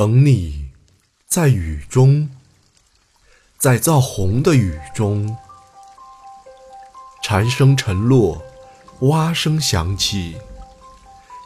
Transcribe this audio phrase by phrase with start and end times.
[0.00, 0.70] 等你，
[1.26, 2.30] 在雨中，
[3.58, 5.36] 在造红的雨中，
[7.22, 8.42] 蝉声沉落，
[9.00, 10.38] 蛙声响起，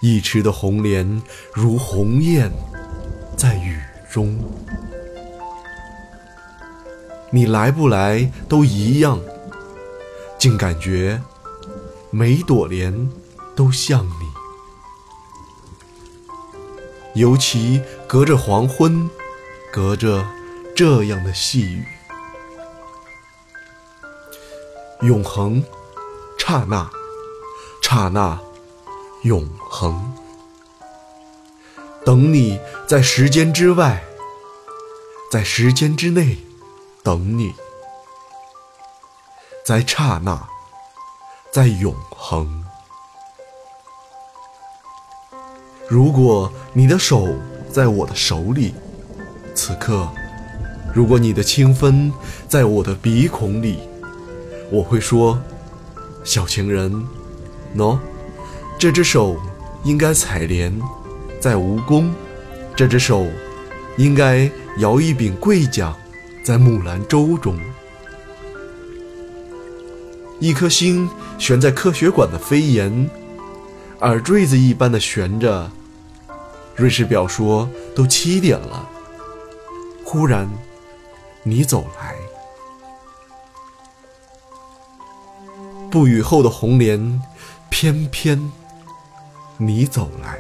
[0.01, 1.21] 一池的红莲
[1.53, 2.53] 如鸿雁，
[3.37, 4.39] 在雨中。
[7.33, 9.21] 你来不来都一样，
[10.39, 11.21] 竟感觉
[12.13, 13.11] 每朵莲
[13.57, 14.24] 都像你。
[17.15, 19.09] 尤其隔着黄昏，
[19.73, 20.27] 隔着
[20.75, 21.85] 这样的细雨，
[25.01, 25.63] 永恒，
[26.37, 26.91] 刹那，
[27.81, 28.41] 刹那，
[29.23, 30.13] 永恒。
[32.05, 34.03] 等你在时间之外，
[35.31, 36.39] 在时间之内，
[37.05, 37.55] 等你，
[39.65, 40.49] 在刹那，
[41.53, 42.64] 在永恒。
[45.87, 47.29] 如果你的手
[47.71, 48.75] 在我的手里，
[49.55, 50.09] 此刻；
[50.95, 52.11] 如果你的清风
[52.49, 53.81] 在我的鼻孔里，
[54.71, 55.39] 我会说
[56.25, 56.91] ：“小情人，
[57.77, 57.99] 喏，
[58.79, 59.37] 这只手
[59.85, 60.73] 应该采莲，
[61.39, 62.09] 在蜈蚣；
[62.75, 63.27] 这只手
[63.99, 65.95] 应该摇一柄桂桨，
[66.43, 67.59] 在木兰舟中。
[70.41, 71.09] 一颗星
[71.39, 73.09] 悬在科学馆的飞檐。”
[74.01, 75.71] 耳坠子一般的悬着。
[76.77, 78.89] 瑞士表说都七点了。
[80.05, 80.49] 忽然，
[81.43, 82.15] 你走来，
[85.91, 87.21] 不雨后的红莲，
[87.69, 88.53] 偏偏
[89.57, 90.39] 你走来，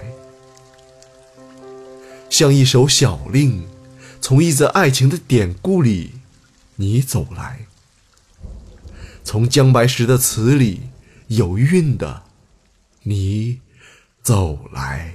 [2.31, 3.67] 像一首小令，
[4.21, 6.15] 从一则爱情的典故里，
[6.77, 7.67] 你走来，
[9.25, 10.83] 从姜白石的词里
[11.29, 12.23] 有韵的。
[13.03, 13.61] 你
[14.23, 15.15] 走来。